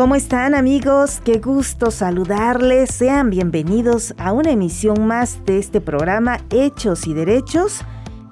[0.00, 1.20] ¿Cómo están amigos?
[1.22, 2.88] Qué gusto saludarles.
[2.88, 7.82] Sean bienvenidos a una emisión más de este programa Hechos y Derechos.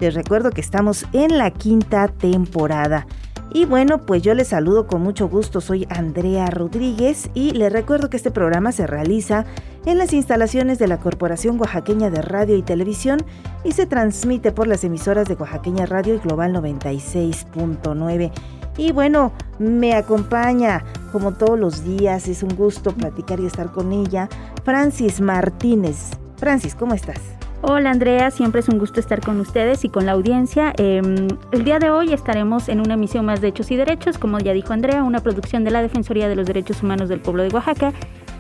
[0.01, 3.07] Les recuerdo que estamos en la quinta temporada.
[3.53, 5.61] Y bueno, pues yo les saludo con mucho gusto.
[5.61, 9.45] Soy Andrea Rodríguez y les recuerdo que este programa se realiza
[9.85, 13.19] en las instalaciones de la Corporación Oaxaqueña de Radio y Televisión
[13.63, 18.33] y se transmite por las emisoras de Oaxaqueña Radio y Global 96.9.
[18.79, 23.93] Y bueno, me acompaña como todos los días, es un gusto platicar y estar con
[23.93, 24.29] ella,
[24.65, 26.13] Francis Martínez.
[26.37, 27.21] Francis, ¿cómo estás?
[27.61, 30.73] Hola Andrea, siempre es un gusto estar con ustedes y con la audiencia.
[30.77, 34.39] Em, el día de hoy estaremos en una emisión más de Hechos y Derechos, como
[34.39, 37.49] ya dijo Andrea, una producción de la Defensoría de los Derechos Humanos del Pueblo de
[37.49, 37.93] Oaxaca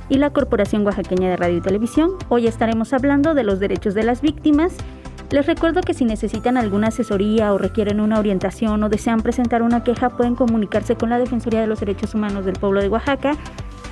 [0.08, 2.12] y la Corporación Oaxaqueña de Radio y Televisión.
[2.28, 4.76] Hoy estaremos hablando de los derechos de las víctimas
[5.30, 9.84] les recuerdo que si necesitan alguna asesoría o requieren una orientación o desean presentar una
[9.84, 13.36] queja, pueden comunicarse con la Defensoría de los Derechos Humanos del Pueblo de Oaxaca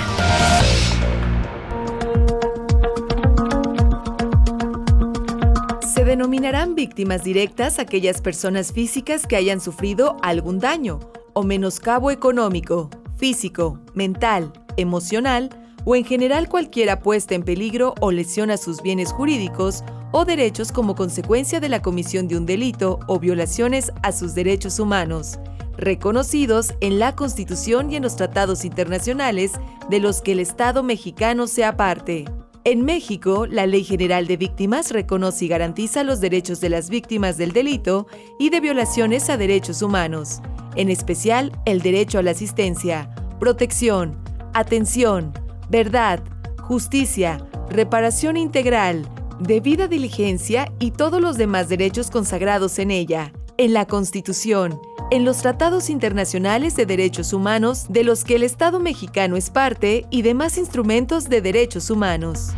[5.88, 11.00] Se denominarán víctimas directas aquellas personas físicas que hayan sufrido algún daño
[11.34, 15.50] o menoscabo económico, físico, mental, emocional
[15.84, 20.72] o en general cualquier puesta en peligro o lesión a sus bienes jurídicos o derechos
[20.72, 25.40] como consecuencia de la comisión de un delito o violaciones a sus derechos humanos
[25.78, 29.54] reconocidos en la Constitución y en los tratados internacionales
[29.90, 32.26] de los que el Estado mexicano sea parte.
[32.64, 37.38] En México, la Ley General de Víctimas reconoce y garantiza los derechos de las víctimas
[37.38, 38.08] del delito
[38.40, 40.42] y de violaciones a derechos humanos,
[40.76, 44.18] en especial el derecho a la asistencia, protección,
[44.54, 45.32] atención,
[45.70, 46.24] verdad,
[46.60, 49.08] justicia, reparación integral,
[49.40, 54.80] debida diligencia y todos los demás derechos consagrados en ella, en la Constitución,
[55.12, 60.06] en los tratados internacionales de derechos humanos de los que el Estado mexicano es parte
[60.10, 62.52] y demás instrumentos de derechos humanos.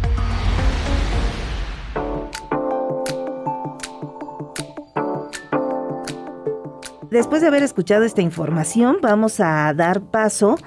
[7.09, 10.57] Después de haber escuchado esta información, vamos a dar paso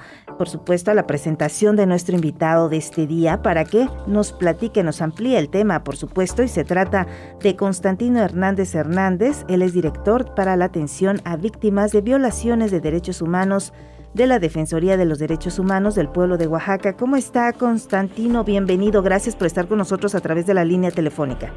[0.41, 4.81] por supuesto, a la presentación de nuestro invitado de este día para que nos platique,
[4.81, 7.05] nos amplíe el tema, por supuesto, y se trata
[7.41, 9.45] de Constantino Hernández Hernández.
[9.47, 13.71] Él es director para la atención a víctimas de violaciones de derechos humanos
[14.15, 16.97] de la Defensoría de los Derechos Humanos del pueblo de Oaxaca.
[16.97, 18.43] ¿Cómo está Constantino?
[18.43, 19.03] Bienvenido.
[19.03, 21.53] Gracias por estar con nosotros a través de la línea telefónica.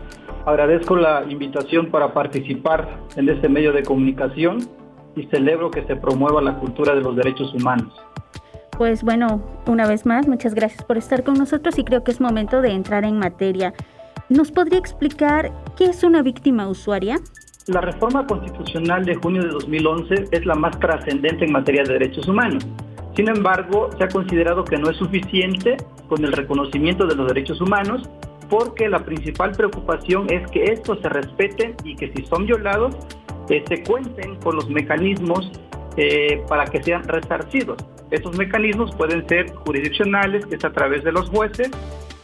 [0.47, 4.59] Agradezco la invitación para participar en este medio de comunicación
[5.17, 7.95] y celebro que se promueva la cultura de los derechos humanos.
[8.77, 12.21] Pues bueno, una vez más, muchas gracias por estar con nosotros y creo que es
[12.21, 13.73] momento de entrar en materia.
[14.29, 17.17] ¿Nos podría explicar qué es una víctima usuaria?
[17.67, 22.29] La reforma constitucional de junio de 2011 es la más trascendente en materia de derechos
[22.29, 22.67] humanos.
[23.17, 25.79] Sin embargo, se ha considerado que no es suficiente
[26.09, 28.11] con el reconocimiento de los derechos humanos
[28.49, 32.97] porque la principal preocupación es que estos se respeten y que si son violados,
[33.49, 35.51] eh, se cuenten con los mecanismos
[35.97, 37.79] eh, para que sean resarcidos.
[38.11, 41.71] Estos mecanismos pueden ser jurisdiccionales, que es a través de los jueces,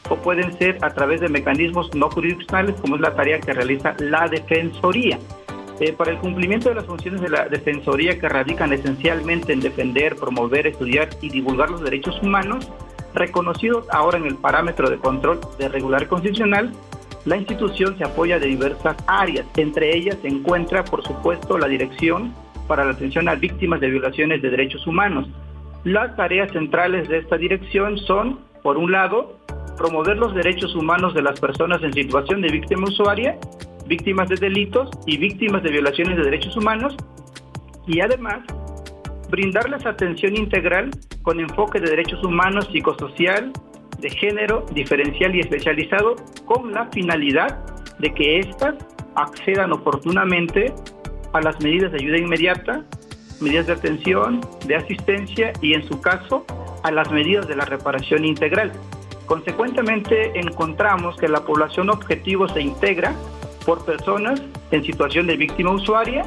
[0.09, 3.95] o pueden ser a través de mecanismos no jurisdiccionales, como es la tarea que realiza
[3.99, 5.19] la Defensoría.
[5.81, 10.15] Eh, para el cumplimiento de las funciones de la Defensoría que radican esencialmente en defender,
[10.17, 12.71] promover, estudiar y divulgar los derechos humanos,
[13.15, 16.73] reconocidos ahora en el parámetro de control de regular constitucional,
[17.25, 19.47] la institución se apoya de diversas áreas.
[19.57, 22.35] Entre ellas se encuentra, por supuesto, la Dirección
[22.67, 25.29] para la Atención a Víctimas de Violaciones de Derechos Humanos,
[25.85, 29.39] las tareas centrales de esta dirección son, por un lado,
[29.79, 33.39] promover los derechos humanos de las personas en situación de víctima usuaria,
[33.87, 36.95] víctimas de delitos y víctimas de violaciones de derechos humanos,
[37.87, 38.41] y además
[39.31, 40.91] brindarles atención integral
[41.23, 43.53] con enfoque de derechos humanos psicosocial,
[43.99, 47.65] de género, diferencial y especializado, con la finalidad
[47.99, 48.75] de que éstas
[49.15, 50.73] accedan oportunamente
[51.33, 52.85] a las medidas de ayuda inmediata,
[53.41, 56.45] medidas de atención, de asistencia y en su caso
[56.83, 58.73] a las medidas de la reparación integral.
[59.27, 63.15] Consecuentemente encontramos que la población objetivo se integra
[63.65, 66.25] por personas en situación de víctima usuaria,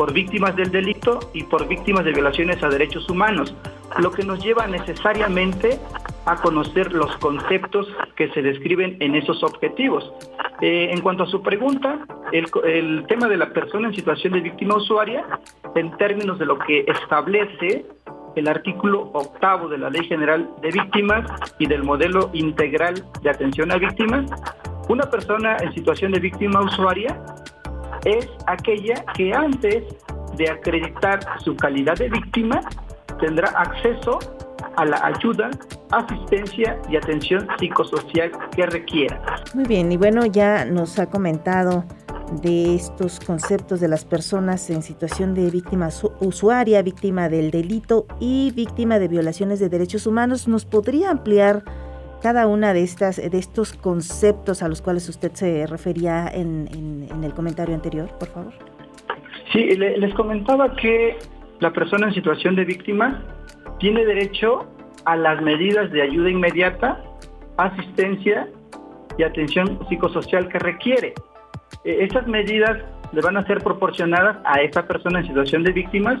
[0.00, 3.54] por víctimas del delito y por víctimas de violaciones a derechos humanos,
[3.98, 5.78] lo que nos lleva necesariamente
[6.24, 7.86] a conocer los conceptos
[8.16, 10.10] que se describen en esos objetivos.
[10.62, 11.98] Eh, en cuanto a su pregunta,
[12.32, 15.22] el, el tema de la persona en situación de víctima usuaria,
[15.74, 17.84] en términos de lo que establece
[18.36, 23.70] el artículo octavo de la Ley General de Víctimas y del modelo integral de atención
[23.70, 24.30] a víctimas,
[24.88, 27.20] una persona en situación de víctima usuaria
[28.04, 29.84] es aquella que antes
[30.36, 32.60] de acreditar su calidad de víctima
[33.20, 34.18] tendrá acceso
[34.76, 35.50] a la ayuda,
[35.90, 39.20] asistencia y atención psicosocial que requiera.
[39.54, 41.84] Muy bien, y bueno, ya nos ha comentado
[42.42, 45.88] de estos conceptos de las personas en situación de víctima
[46.20, 50.46] usuaria, víctima del delito y víctima de violaciones de derechos humanos.
[50.46, 51.64] ¿Nos podría ampliar
[52.22, 57.34] cada una de estas de estos conceptos a los cuales usted se refería en, el
[57.34, 58.52] comentario anterior, por favor?
[59.52, 61.16] Sí, les comentaba que
[61.60, 63.22] la persona en situación de víctima
[63.78, 64.66] tiene derecho
[65.04, 67.02] a las medidas de ayuda inmediata,
[67.56, 68.48] asistencia
[69.18, 71.14] y atención psicosocial que requiere.
[71.84, 72.78] E, estas medidas
[73.12, 76.20] le van a ser proporcionadas a esta persona en situación de víctimas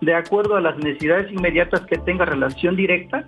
[0.00, 3.24] de acuerdo a las necesidades inmediatas que tenga relación directa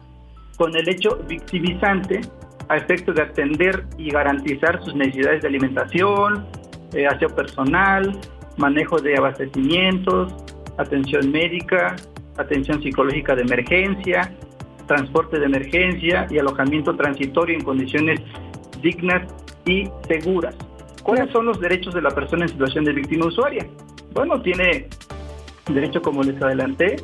[0.61, 2.21] con el hecho victimizante
[2.69, 6.47] a efecto de atender y garantizar sus necesidades de alimentación,
[6.93, 8.21] eh, aseo personal,
[8.59, 10.35] manejo de abastecimientos,
[10.77, 11.97] atención médica,
[12.37, 14.35] atención psicológica de emergencia,
[14.87, 18.21] transporte de emergencia y alojamiento transitorio en condiciones
[18.83, 19.33] dignas
[19.65, 20.55] y seguras.
[21.03, 23.67] ¿Cuáles son los derechos de la persona en situación de víctima usuaria?
[24.12, 24.89] Bueno, tiene
[25.71, 26.97] derecho, como les adelanté,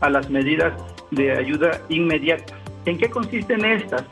[0.00, 0.80] a las medidas
[1.10, 2.59] de ayuda inmediata.
[2.86, 4.04] ¿En qué consisten estas?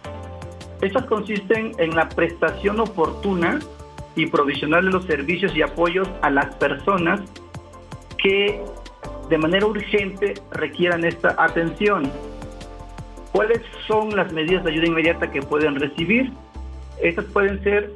[0.81, 3.59] Estas consisten en la prestación oportuna
[4.15, 7.20] y provisional de los servicios y apoyos a las personas
[8.23, 8.61] que
[9.29, 12.11] de manera urgente requieran esta atención.
[13.32, 16.32] ¿Cuáles son las medidas de ayuda inmediata que pueden recibir?
[17.03, 17.91] Estas pueden ser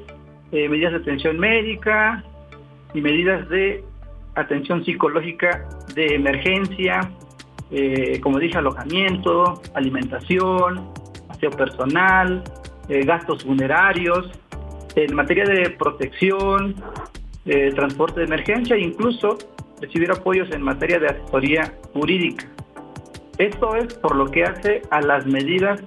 [0.52, 2.22] eh, medidas de atención médica
[2.94, 3.84] y medidas de
[4.34, 7.10] atención psicológica de emergencia,
[7.72, 10.88] eh, como dije, alojamiento, alimentación,
[11.28, 12.44] aseo personal,
[12.88, 14.30] eh, gastos funerarios,
[14.94, 16.76] en materia de protección,
[17.74, 19.36] transporte de emergencia e incluso
[19.80, 22.46] recibir apoyos en materia de asesoría jurídica.
[23.38, 25.80] Esto es por lo que hace a las medidas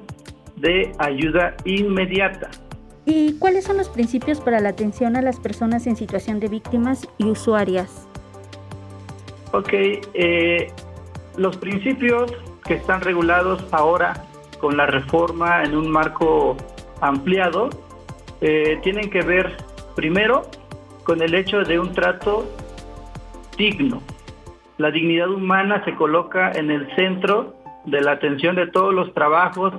[0.58, 2.50] de ayuda inmediata.
[3.06, 7.08] ¿Y cuáles son los principios para la atención a las personas en situación de víctimas
[7.18, 8.08] y usuarias?
[9.52, 10.68] Ok, eh,
[11.38, 12.34] los principios
[12.66, 14.26] que están regulados ahora
[14.60, 16.58] con la reforma en un marco
[17.02, 17.70] ampliado
[18.42, 19.58] eh, tienen que ver
[19.96, 20.44] primero
[21.04, 22.46] con el hecho de un trato
[23.58, 24.02] digno.
[24.78, 27.56] La dignidad humana se coloca en el centro
[27.86, 29.74] de la atención de todos los trabajos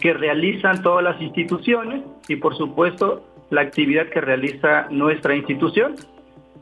[0.00, 5.96] que realizan todas las instituciones y por supuesto la actividad que realiza nuestra institución.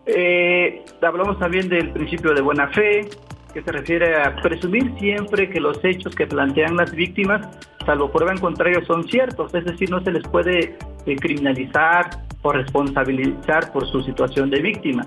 [0.07, 3.09] Eh, hablamos también del principio de buena fe,
[3.55, 7.49] que se refiere a presumir siempre que los hechos que plantean las víctimas,
[7.87, 12.11] salvo prueba en contrario, son ciertos, es decir, no se les puede eh, criminalizar
[12.43, 15.07] o responsabilizar por su situación de víctima.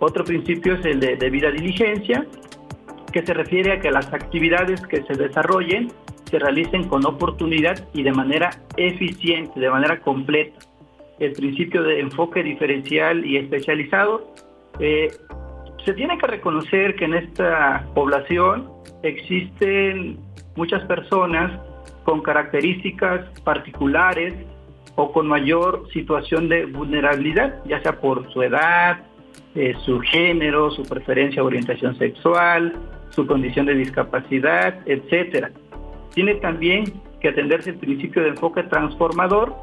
[0.00, 2.26] Otro principio es el de debida diligencia,
[3.12, 5.92] que se refiere a que las actividades que se desarrollen
[6.28, 10.58] se realicen con oportunidad y de manera eficiente, de manera completa.
[11.20, 14.34] El principio de enfoque diferencial y especializado.
[14.80, 15.12] Eh,
[15.84, 18.70] se tiene que reconocer que en esta población
[19.02, 20.18] existen
[20.56, 21.60] muchas personas
[22.04, 24.34] con características particulares
[24.96, 29.04] o con mayor situación de vulnerabilidad, ya sea por su edad,
[29.54, 32.72] eh, su género, su preferencia o orientación sexual,
[33.10, 35.50] su condición de discapacidad, etcétera.
[36.14, 36.84] Tiene también
[37.20, 39.54] que atenderse el principio de enfoque transformador,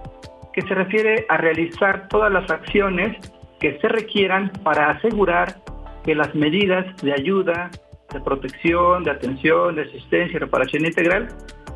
[0.53, 3.17] que se refiere a realizar todas las acciones
[3.59, 5.55] que se requieran para asegurar
[6.03, 7.69] que las medidas de ayuda,
[8.11, 11.27] de protección, de atención, de asistencia y reparación integral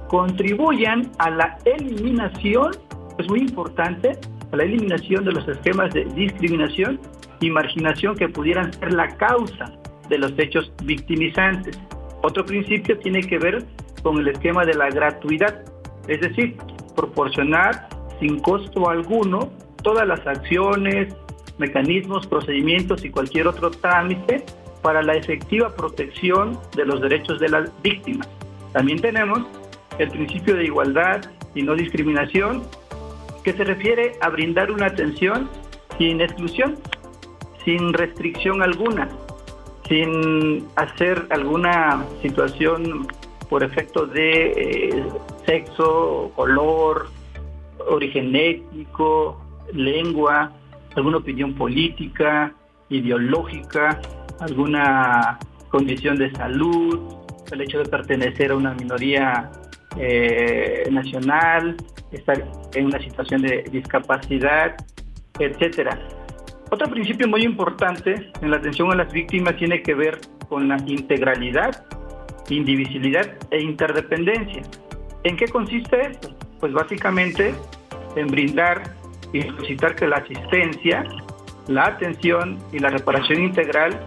[0.07, 2.71] contribuyan a la eliminación,
[3.17, 4.11] es muy importante,
[4.51, 6.99] a la eliminación de los esquemas de discriminación
[7.39, 9.71] y marginación que pudieran ser la causa
[10.09, 11.79] de los hechos victimizantes.
[12.23, 13.63] Otro principio tiene que ver
[14.03, 15.63] con el esquema de la gratuidad,
[16.07, 16.57] es decir,
[16.95, 17.87] proporcionar
[18.19, 19.51] sin costo alguno
[19.83, 21.15] todas las acciones,
[21.57, 24.45] mecanismos, procedimientos y cualquier otro trámite
[24.81, 28.27] para la efectiva protección de los derechos de las víctimas.
[28.73, 29.39] También tenemos
[29.97, 31.21] el principio de igualdad
[31.55, 32.63] y no discriminación,
[33.43, 35.49] que se refiere a brindar una atención
[35.97, 36.77] sin exclusión,
[37.63, 39.09] sin restricción alguna,
[39.87, 43.07] sin hacer alguna situación
[43.49, 45.03] por efecto de eh,
[45.45, 47.07] sexo, color,
[47.87, 49.39] origen étnico,
[49.73, 50.51] lengua,
[50.95, 52.53] alguna opinión política,
[52.89, 54.01] ideológica,
[54.39, 57.15] alguna condición de salud,
[57.51, 59.51] el hecho de pertenecer a una minoría
[59.97, 61.75] eh, nacional,
[62.11, 64.75] estar en una situación de discapacidad,
[65.39, 65.99] etcétera.
[66.71, 70.77] Otro principio muy importante en la atención a las víctimas tiene que ver con la
[70.85, 71.85] integralidad,
[72.49, 74.63] indivisibilidad e interdependencia.
[75.23, 76.35] ¿En qué consiste esto?
[76.59, 77.53] Pues básicamente
[78.15, 78.83] en brindar
[79.33, 81.03] y solicitar que la asistencia,
[81.67, 83.99] la atención y la reparación integral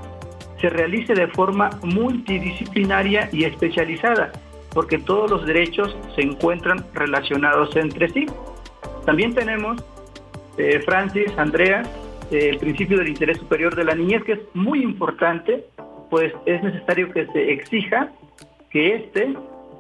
[0.60, 4.32] se realice de forma multidisciplinaria y especializada,
[4.72, 8.26] porque todos los derechos se encuentran relacionados entre sí.
[9.06, 9.82] También tenemos,
[10.56, 11.82] eh, Francis, Andrea,
[12.30, 15.64] eh, el principio del interés superior de la niñez, que es muy importante,
[16.10, 18.10] pues es necesario que se exija
[18.70, 19.34] que este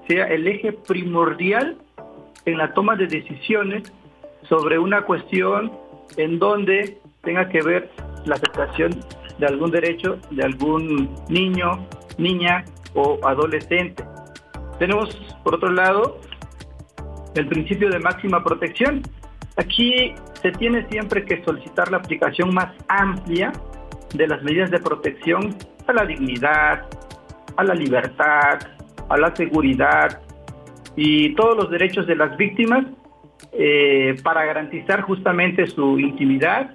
[0.06, 1.76] sea el eje primordial
[2.44, 3.92] en la toma de decisiones
[4.48, 5.72] sobre una cuestión
[6.16, 7.90] en donde tenga que ver
[8.24, 9.00] la aceptación
[9.38, 11.86] de algún derecho de algún niño,
[12.16, 12.64] niña
[12.94, 14.04] o adolescente.
[14.78, 15.14] Tenemos,
[15.44, 16.20] por otro lado,
[17.34, 19.02] el principio de máxima protección.
[19.56, 23.52] Aquí se tiene siempre que solicitar la aplicación más amplia
[24.14, 26.86] de las medidas de protección a la dignidad,
[27.56, 28.58] a la libertad,
[29.08, 30.20] a la seguridad
[30.96, 32.84] y todos los derechos de las víctimas
[33.52, 36.74] eh, para garantizar justamente su intimidad,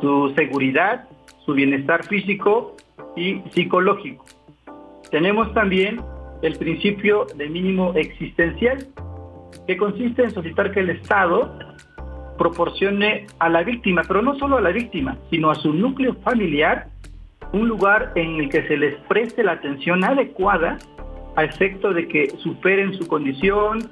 [0.00, 1.08] su seguridad,
[1.44, 2.76] su bienestar físico
[3.16, 4.24] y psicológico.
[5.10, 6.00] Tenemos también
[6.42, 8.86] el principio de mínimo existencial,
[9.66, 11.58] que consiste en solicitar que el Estado
[12.38, 16.88] proporcione a la víctima, pero no solo a la víctima, sino a su núcleo familiar,
[17.52, 20.78] un lugar en el que se les preste la atención adecuada
[21.36, 23.90] a efecto de que superen su condición,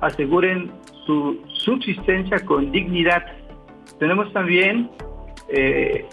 [0.00, 0.70] aseguren
[1.08, 3.24] su subsistencia con dignidad.
[3.98, 4.90] Tenemos también
[5.48, 6.06] eh,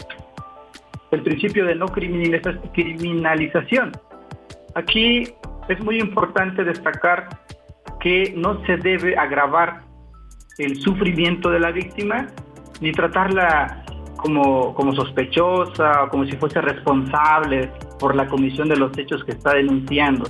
[1.10, 3.92] el principio de no criminalización.
[4.74, 5.24] Aquí
[5.68, 7.28] es muy importante destacar
[8.00, 9.82] que no se debe agravar
[10.56, 12.28] el sufrimiento de la víctima
[12.80, 13.84] ni tratarla
[14.16, 19.32] como, como sospechosa o como si fuese responsable por la comisión de los hechos que
[19.32, 20.24] está denunciando.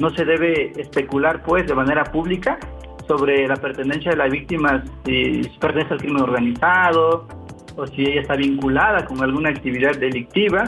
[0.00, 2.60] No se debe especular, pues, de manera pública
[3.06, 7.26] sobre la pertenencia de la víctima, si pertenece al crimen organizado
[7.76, 10.64] o si ella está vinculada con alguna actividad delictiva.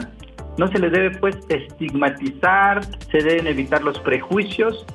[0.57, 4.85] No se le debe, pues, estigmatizar, se deben evitar los prejuicios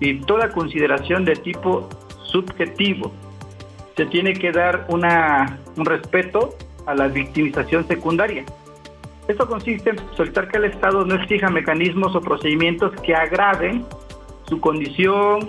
[0.00, 1.88] y toda consideración de tipo
[2.24, 3.12] subjetivo.
[3.96, 6.54] Se tiene que dar una, un respeto
[6.86, 8.44] a la victimización secundaria.
[9.26, 13.84] Esto consiste en solicitar que el Estado no exija mecanismos o procedimientos que agraven
[14.48, 15.48] su condición,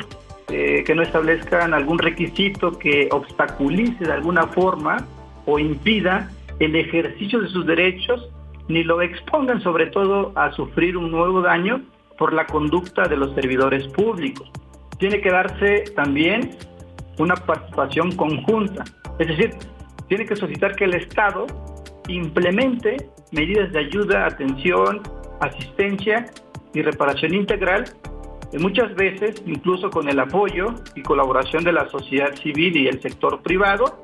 [0.50, 5.06] eh, que no establezcan algún requisito que obstaculice de alguna forma
[5.46, 8.30] o impida el ejercicio de sus derechos,
[8.68, 11.82] ni lo expongan sobre todo a sufrir un nuevo daño
[12.18, 14.50] por la conducta de los servidores públicos.
[14.98, 16.58] Tiene que darse también
[17.20, 18.84] una participación conjunta,
[19.20, 19.52] es decir,
[20.08, 21.46] tiene que solicitar que el Estado
[22.08, 22.98] implemente
[23.32, 25.02] medidas de ayuda, atención,
[25.42, 26.26] asistencia
[26.74, 27.86] y reparación integral,
[28.54, 33.42] muchas veces incluso con el apoyo y colaboración de la sociedad civil y el sector
[33.42, 34.02] privado,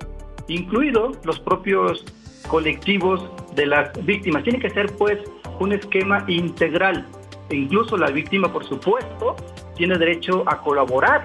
[0.48, 2.04] incluido los propios
[2.48, 4.44] colectivos de las víctimas.
[4.44, 5.20] Tiene que ser pues
[5.60, 7.08] un esquema integral
[7.50, 9.36] e incluso la víctima, por supuesto,
[9.76, 11.24] tiene derecho a colaborar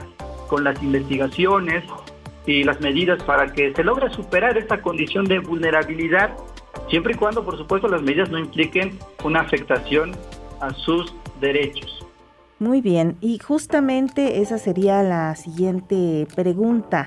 [0.49, 1.85] con las investigaciones
[2.47, 6.35] y las medidas para que se logre superar esta condición de vulnerabilidad
[6.89, 10.13] siempre y cuando, por supuesto, las medidas no impliquen una afectación
[10.61, 11.98] a sus derechos.
[12.59, 17.07] Muy bien, y justamente esa sería la siguiente pregunta.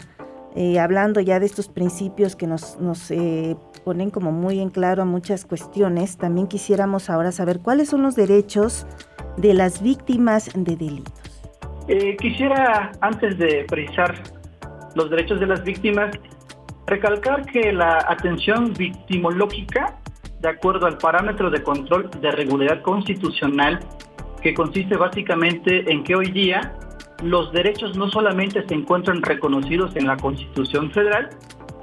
[0.55, 3.55] Eh, hablando ya de estos principios que nos, nos eh,
[3.85, 8.85] ponen como muy en claro muchas cuestiones, también quisiéramos ahora saber cuáles son los derechos
[9.37, 11.13] de las víctimas de delitos.
[11.87, 14.21] Eh, quisiera, antes de precisar
[14.95, 16.11] los derechos de las víctimas,
[16.91, 19.97] Recalcar que la atención victimológica,
[20.41, 23.79] de acuerdo al parámetro de control de regularidad constitucional,
[24.41, 26.73] que consiste básicamente en que hoy día
[27.23, 31.29] los derechos no solamente se encuentran reconocidos en la Constitución Federal,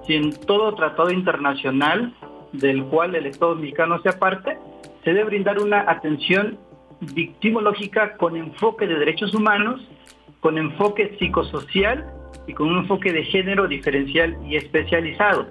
[0.06, 2.12] sino en todo tratado internacional
[2.52, 4.58] del cual el Estado mexicano sea parte,
[5.04, 6.58] se debe brindar una atención
[7.00, 9.80] victimológica con enfoque de derechos humanos,
[10.40, 12.10] con enfoque psicosocial
[12.46, 15.46] y con un enfoque de género diferencial y especializado.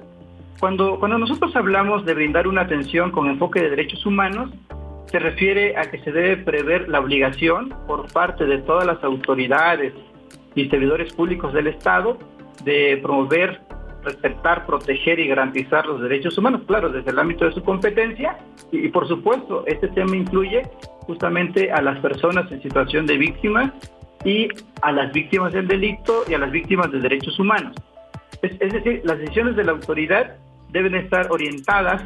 [0.59, 4.49] Cuando, cuando nosotros hablamos de brindar una atención con enfoque de derechos humanos,
[5.07, 9.93] se refiere a que se debe prever la obligación por parte de todas las autoridades
[10.55, 12.17] y servidores públicos del Estado
[12.63, 13.61] de promover,
[14.03, 18.37] respetar, proteger y garantizar los derechos humanos, claro, desde el ámbito de su competencia.
[18.71, 20.63] Y, por supuesto, este tema incluye
[21.01, 23.73] justamente a las personas en situación de víctima
[24.25, 24.49] y
[24.81, 27.75] a las víctimas del delito y a las víctimas de derechos humanos.
[28.41, 30.35] Es, decir, las decisiones de la autoridad
[30.69, 32.03] deben estar orientadas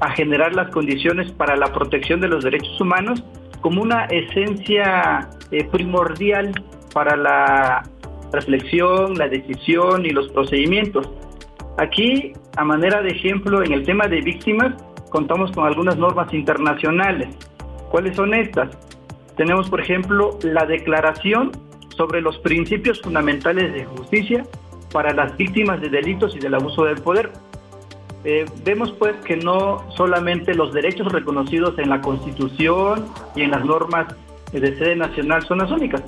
[0.00, 3.22] a generar las condiciones para la protección de los derechos humanos
[3.60, 6.52] como una esencia eh, primordial
[6.92, 7.82] para la
[8.32, 11.08] reflexión, la decisión y los procedimientos.
[11.78, 14.74] Aquí, a manera de ejemplo, en el tema de víctimas,
[15.10, 17.28] contamos con algunas normas internacionales.
[17.90, 18.76] ¿Cuáles son estas?
[19.36, 21.50] Tenemos, por ejemplo, la Declaración
[21.96, 24.44] sobre los Principios Fundamentales de Justicia
[24.92, 27.30] para las víctimas de delitos y del abuso del poder.
[28.24, 33.64] Eh, vemos pues que no solamente los derechos reconocidos en la Constitución y en las
[33.64, 34.14] normas
[34.52, 36.02] de sede nacional son las únicas.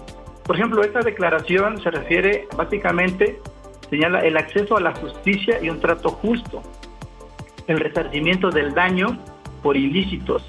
[0.45, 3.39] Por ejemplo, esta declaración se refiere básicamente,
[3.89, 6.63] señala el acceso a la justicia y un trato justo,
[7.67, 9.19] el resarcimiento del daño
[9.63, 10.43] por ilícitos,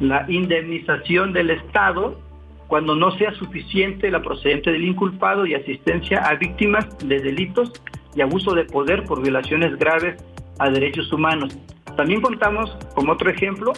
[0.00, 2.16] la indemnización del Estado
[2.66, 7.72] cuando no sea suficiente la procedente del inculpado y asistencia a víctimas de delitos
[8.14, 10.16] y abuso de poder por violaciones graves
[10.58, 11.56] a derechos humanos.
[11.96, 13.72] También contamos, como otro ejemplo,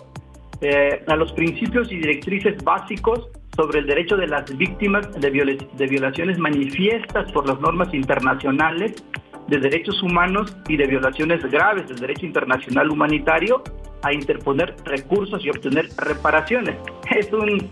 [0.61, 5.87] eh, a los principios y directrices básicos sobre el derecho de las víctimas de, de
[5.87, 9.03] violaciones manifiestas por las normas internacionales
[9.49, 13.63] de derechos humanos y de violaciones graves del derecho internacional humanitario
[14.03, 16.77] a interponer recursos y obtener reparaciones.
[17.11, 17.71] Es, un,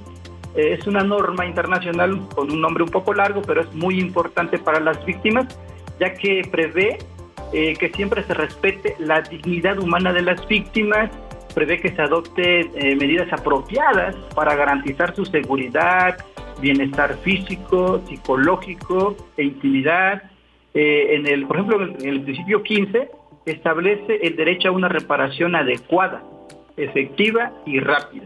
[0.55, 4.79] es una norma internacional con un nombre un poco largo, pero es muy importante para
[4.79, 5.59] las víctimas,
[5.99, 6.99] ya que prevé
[7.53, 11.11] eh, que siempre se respete la dignidad humana de las víctimas,
[11.55, 16.17] prevé que se adopte eh, medidas apropiadas para garantizar su seguridad,
[16.61, 20.23] bienestar físico, psicológico e intimidad.
[20.75, 23.11] Eh, en el, por ejemplo, en el principio 15
[23.47, 26.23] establece el derecho a una reparación adecuada,
[26.77, 28.25] efectiva y rápida.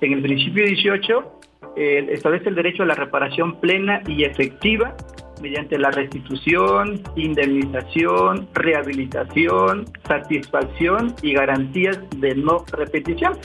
[0.00, 1.40] En el principio 18
[1.76, 4.94] eh, establece el derecho a la reparación plena y efectiva
[5.42, 13.36] mediante la restitución, indemnización, rehabilitación, satisfacción y garantías de no repetición.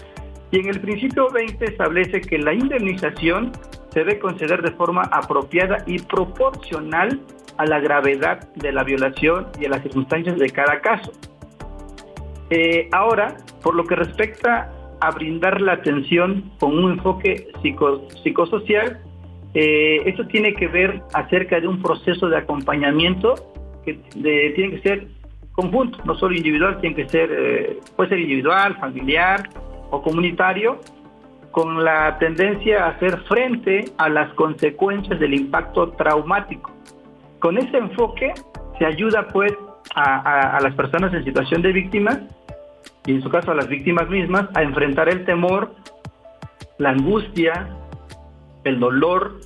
[0.52, 3.52] Y en el principio 20 establece que la indemnización
[3.90, 7.20] se debe conceder de forma apropiada y proporcional
[7.58, 11.12] a la gravedad de la violación y a las circunstancias de cada caso.
[12.50, 17.50] Eh, ahora, por lo que respecta a brindar la atención con un enfoque
[18.24, 19.02] psicosocial,
[19.60, 23.34] eh, esto tiene que ver acerca de un proceso de acompañamiento
[23.84, 25.08] que tiene que ser
[25.52, 29.50] conjunto, no solo individual, tiene que ser, eh, puede ser individual, familiar
[29.90, 30.80] o comunitario,
[31.50, 36.72] con la tendencia a hacer frente a las consecuencias del impacto traumático.
[37.40, 38.34] Con ese enfoque
[38.78, 39.54] se ayuda pues
[39.96, 42.20] a, las personas en situación de víctimas
[43.08, 45.74] y en su caso a las víctimas mismas a enfrentar el temor,
[46.78, 47.68] la angustia,
[48.68, 49.40] el dolor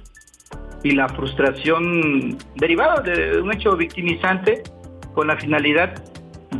[0.83, 4.63] y la frustración derivada de un hecho victimizante
[5.13, 5.93] con la finalidad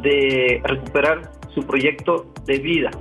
[0.02, 2.92] de recuperar su proyecto de vida.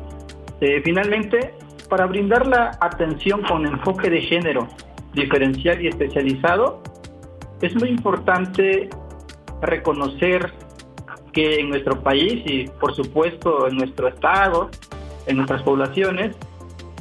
[0.60, 1.54] Eh, finalmente,
[1.88, 4.68] para brindar la atención con enfoque de género
[5.14, 6.82] diferencial y especializado,
[7.60, 8.88] es muy importante
[9.60, 10.52] reconocer
[11.32, 14.70] que en nuestro país y por supuesto en nuestro estado,
[15.26, 16.36] en nuestras poblaciones,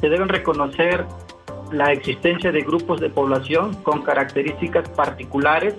[0.00, 1.06] se deben reconocer
[1.72, 5.74] la existencia de grupos de población con características particulares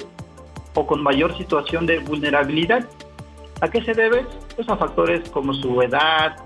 [0.74, 2.88] o con mayor situación de vulnerabilidad.
[3.62, 4.26] ¿A qué se debe?
[4.56, 6.38] Pues a factores como su edad,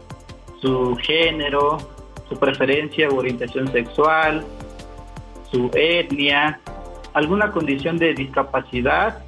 [0.61, 1.77] su género,
[2.27, 4.43] su preferencia o orientación sexual,
[5.51, 6.59] su etnia,
[7.13, 9.23] alguna condición de discapacidad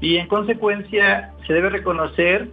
[0.00, 2.48] y en consecuencia se debe reconocer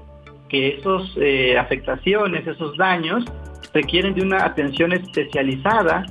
[0.49, 3.25] que esas eh, afectaciones, esos daños
[3.73, 6.05] requieren de una atención especializada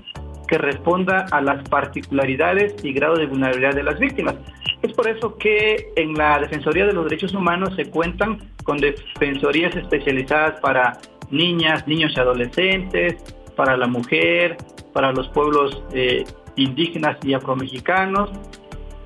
[0.47, 4.35] que responda a las particularidades y grado de vulnerabilidad de las víctimas.
[4.83, 9.75] Es por eso que en la Defensoría de los Derechos Humanos se cuentan con defensorías
[9.77, 10.99] especializadas para
[11.31, 13.17] niñas, niños y adolescentes,
[13.57, 14.57] para la mujer,
[14.93, 16.25] para los pueblos eh,
[16.57, 18.31] indígenas y afromexicanos,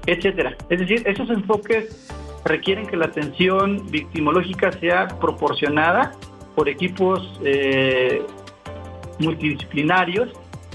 [0.07, 0.57] etcétera.
[0.69, 2.09] Es decir, esos enfoques
[2.45, 6.13] requieren que la atención victimológica sea proporcionada
[6.55, 8.23] por equipos eh,
[9.19, 10.31] multidisciplinarios,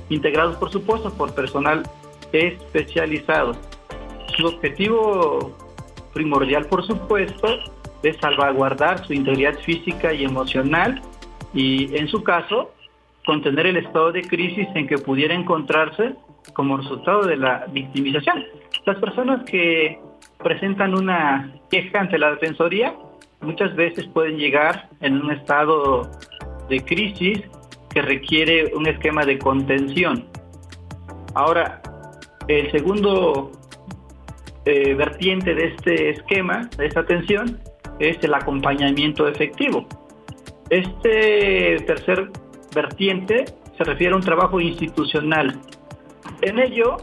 [0.10, 1.84] integrados por supuesto por personal
[2.32, 3.56] especializado.
[4.38, 5.56] Su objetivo
[6.14, 7.48] primordial, por supuesto,
[8.04, 11.02] es salvaguardar su integridad física y emocional
[11.54, 12.72] y, en su caso,
[13.26, 16.16] contener el estado de crisis en que pudiera encontrarse
[16.54, 18.44] como resultado de la victimización.
[18.86, 20.00] Las personas que
[20.44, 22.94] presentan una queja ante la Defensoría
[23.42, 26.10] muchas veces pueden llegar en un estado
[26.70, 27.42] de crisis
[27.94, 30.26] que requiere un esquema de contención.
[31.36, 31.82] Ahora,
[32.48, 33.52] el segundo
[34.66, 37.60] eh, vertiente de este esquema, de esta atención,
[38.00, 39.88] es el acompañamiento efectivo.
[40.70, 42.30] Este tercer
[42.74, 43.46] vertiente
[43.78, 45.60] se refiere a un trabajo institucional.
[46.42, 46.98] En ello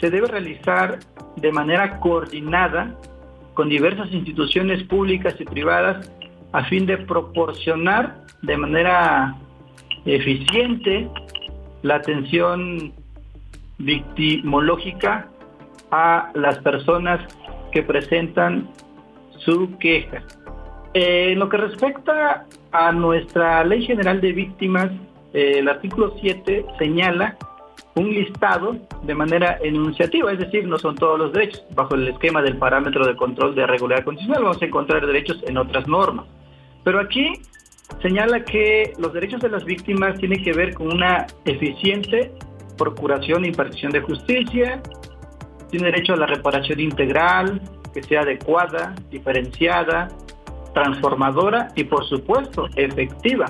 [0.00, 0.98] se debe realizar
[1.36, 2.96] de manera coordinada
[3.54, 6.10] con diversas instituciones públicas y privadas
[6.52, 9.36] a fin de proporcionar de manera
[10.04, 11.08] eficiente
[11.82, 12.92] la atención
[13.78, 15.28] victimológica
[15.90, 17.20] a las personas
[17.72, 18.68] que presentan
[19.38, 20.22] su queja.
[20.94, 24.90] en lo que respecta a nuestra Ley General de Víctimas,
[25.32, 27.38] eh, el artículo 7 señala
[27.94, 31.64] un listado de manera enunciativa, es decir, no son todos los derechos.
[31.74, 35.56] Bajo el esquema del parámetro de control de regularidad constitucional vamos a encontrar derechos en
[35.56, 36.26] otras normas.
[36.84, 37.32] Pero aquí
[38.00, 42.32] señala que los derechos de las víctimas tienen que ver con una eficiente
[42.76, 44.82] procuración e impartición de justicia,
[45.70, 47.60] tiene derecho a la reparación integral,
[47.92, 50.08] que sea adecuada, diferenciada,
[50.74, 53.46] transformadora y por supuesto efectiva.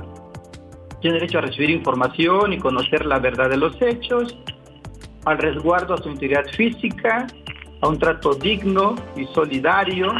[1.00, 4.37] Tiene derecho a recibir información y conocer la verdad de los hechos,
[5.24, 7.26] al resguardo a su integridad física,
[7.81, 10.12] a un trato digno y solidario,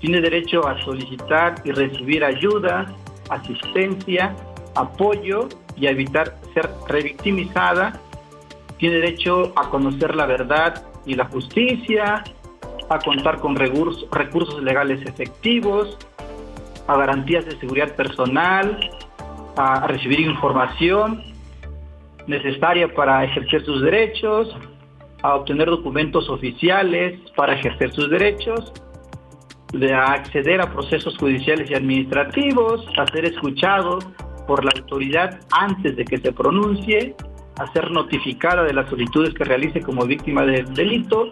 [0.00, 2.86] tiene derecho a solicitar y recibir ayuda,
[3.30, 4.34] asistencia,
[4.74, 8.00] apoyo y a evitar ser revictimizada,
[8.78, 12.24] tiene derecho a conocer la verdad y la justicia,
[12.88, 15.98] a contar con recursos, recursos legales efectivos,
[16.86, 18.90] a garantías de seguridad personal,
[19.56, 21.22] a recibir información
[22.26, 24.54] necesaria para ejercer sus derechos,
[25.22, 28.72] a obtener documentos oficiales para ejercer sus derechos,
[29.74, 33.98] de acceder a procesos judiciales y administrativos, a ser escuchado
[34.46, 37.14] por la autoridad antes de que se pronuncie,
[37.58, 41.28] a ser notificada de las solicitudes que realice como víctima del delito.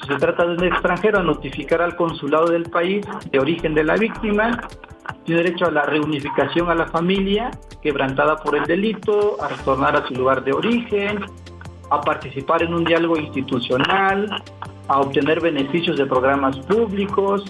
[0.00, 3.84] Si se trata de un extranjero, a notificar al consulado del país de origen de
[3.84, 4.60] la víctima
[5.24, 7.50] tiene derecho a la reunificación a la familia
[7.82, 11.20] quebrantada por el delito, a retornar a su lugar de origen,
[11.90, 14.42] a participar en un diálogo institucional,
[14.88, 17.44] a obtener beneficios de programas públicos,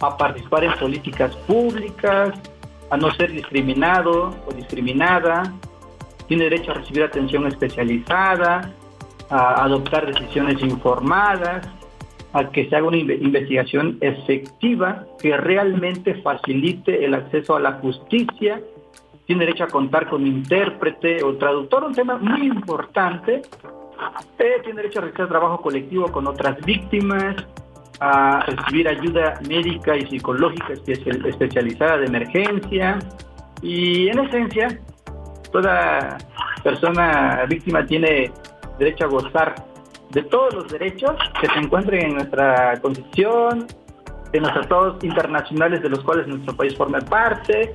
[0.00, 2.38] a participar en políticas públicas,
[2.90, 5.52] a no ser discriminado o discriminada,
[6.26, 8.72] tiene derecho a recibir atención especializada,
[9.30, 11.66] a adoptar decisiones informadas,
[12.32, 18.60] a que se haga una investigación efectiva que realmente facilite el acceso a la justicia,
[19.26, 23.42] tiene derecho a contar con intérprete o traductor, un tema muy importante,
[24.38, 27.36] eh, tiene derecho a realizar trabajo colectivo con otras víctimas,
[28.00, 32.98] a recibir ayuda médica y psicológica especializada de emergencia.
[33.62, 34.80] Y en esencia
[35.50, 36.18] toda
[36.62, 38.30] persona víctima tiene
[38.78, 39.54] derecho a gozar
[40.10, 43.66] de todos los derechos que se encuentren en nuestra Constitución,
[44.32, 47.74] en los tratados internacionales de los cuales nuestro país forma parte,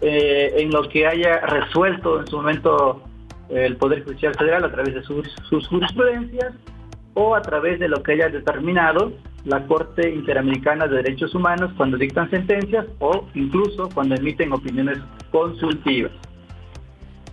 [0.00, 3.02] eh, en lo que haya resuelto en su momento
[3.48, 6.52] el Poder Judicial Federal a través de sus, sus jurisprudencias
[7.14, 9.12] o a través de lo que haya determinado
[9.44, 14.98] la Corte Interamericana de Derechos Humanos cuando dictan sentencias o incluso cuando emiten opiniones
[15.30, 16.12] consultivas.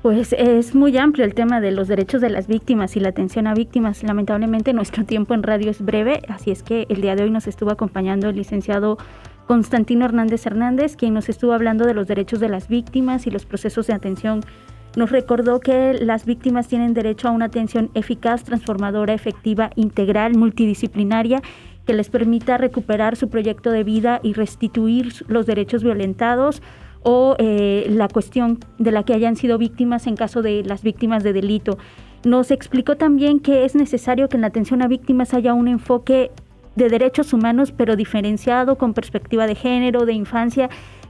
[0.02, 3.48] Pues es muy amplio el tema de los derechos de las víctimas y la atención
[3.48, 4.02] a víctimas.
[4.02, 7.48] Lamentablemente nuestro tiempo en radio es breve, así es que el día de hoy nos
[7.48, 8.98] estuvo acompañando el licenciado
[9.46, 13.46] Constantino Hernández Hernández, quien nos estuvo hablando de los derechos de las víctimas y los
[13.46, 14.42] procesos de atención.
[14.96, 21.42] Nos recordó que las víctimas tienen derecho a una atención eficaz, transformadora, efectiva, integral, multidisciplinaria
[21.86, 26.62] que les permita recuperar su proyecto de vida y restituir los derechos violentados
[27.02, 31.24] o eh, la cuestión de la que hayan sido víctimas en caso de las víctimas
[31.24, 31.78] de delito.
[32.24, 36.32] Nos explicó también que es necesario que en la atención a víctimas haya un enfoque
[36.76, 40.70] de derechos humanos, pero diferenciado con perspectiva de género, de infancia,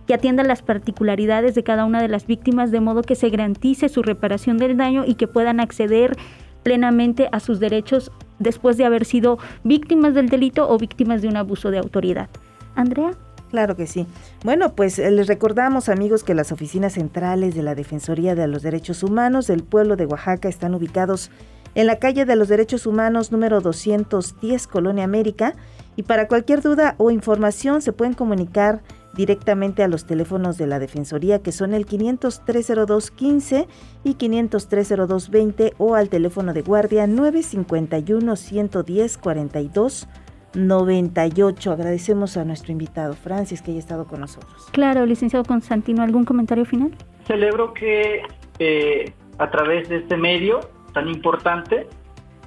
[0.10, 3.90] que atienda las particularidades de cada una de las víctimas, de modo que se garantice
[3.90, 6.18] su reparación del daño y que puedan acceder
[6.64, 11.38] plenamente a sus derechos después de haber sido víctimas del delito o víctimas de un
[11.38, 12.28] abuso de autoridad.
[12.74, 13.12] Andrea.
[13.52, 14.08] Claro que sí.
[14.44, 18.64] Bueno, pues eh, les recordamos amigos que las oficinas centrales de la Defensoría de los
[18.64, 21.30] Derechos Humanos del pueblo de Oaxaca están ubicados
[21.76, 25.54] en la calle de los Derechos Humanos número 210, Colonia América.
[25.96, 28.82] Y para cualquier duda o información se pueden comunicar
[29.14, 33.68] directamente a los teléfonos de la Defensoría que son el 5030215
[34.04, 40.08] y 5030220 o al teléfono de guardia 951 110 42
[40.54, 41.72] 98.
[41.72, 44.68] Agradecemos a nuestro invitado Francis que haya estado con nosotros.
[44.72, 46.92] Claro, licenciado Constantino, ¿algún comentario final?
[47.26, 48.24] Celebro que
[48.58, 50.60] eh, a través de este medio
[50.94, 51.88] tan importante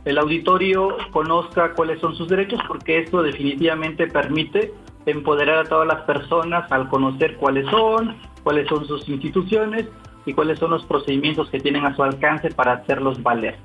[0.05, 4.73] el auditorio conozca cuáles son sus derechos porque esto definitivamente permite
[5.07, 9.87] empoderar a todas las personas al conocer cuáles son, cuáles son sus instituciones
[10.25, 13.57] y cuáles son los procedimientos que tienen a su alcance para hacerlos valer.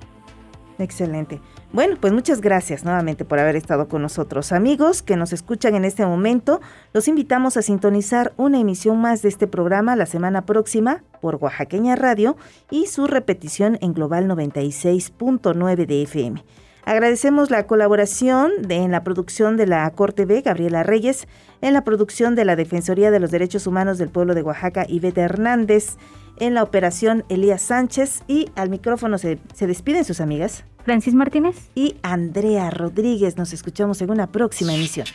[0.79, 1.41] Excelente.
[1.73, 4.51] Bueno, pues muchas gracias nuevamente por haber estado con nosotros.
[4.51, 6.61] Amigos que nos escuchan en este momento,
[6.93, 11.95] los invitamos a sintonizar una emisión más de este programa la semana próxima por Oaxaqueña
[11.95, 12.37] Radio
[12.69, 16.43] y su repetición en Global 96.9 de FM.
[16.87, 21.27] Agradecemos la colaboración de, en la producción de la Corte B, Gabriela Reyes,
[21.59, 25.19] en la producción de la Defensoría de los Derechos Humanos del Pueblo de Oaxaca, Ivete
[25.19, 25.97] Hernández,
[26.39, 30.63] en la operación Elías Sánchez y al micrófono se, se despiden sus amigas.
[30.85, 33.35] Francis Martínez y Andrea Rodríguez.
[33.35, 35.07] Nos escuchamos en una próxima emisión.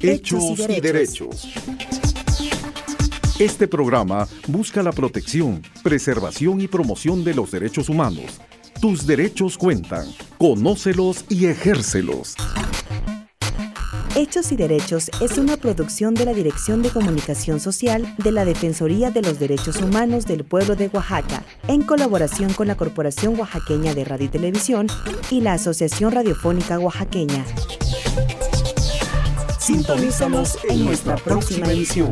[0.00, 1.48] Hechos y derechos.
[3.38, 8.40] Este programa busca la protección, preservación y promoción de los derechos humanos.
[8.80, 10.08] Tus derechos cuentan.
[10.38, 12.34] Conócelos y ejércelos.
[14.16, 19.12] Hechos y Derechos es una producción de la Dirección de Comunicación Social de la Defensoría
[19.12, 24.04] de los Derechos Humanos del Pueblo de Oaxaca, en colaboración con la Corporación Oaxaqueña de
[24.04, 24.88] Radio y Televisión
[25.30, 27.44] y la Asociación Radiofónica Oaxaqueña.
[29.60, 32.10] Sintonízanos en nuestra próxima emisión.